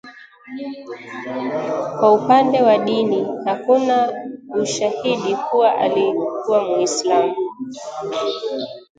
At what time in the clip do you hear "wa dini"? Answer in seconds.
2.61-3.27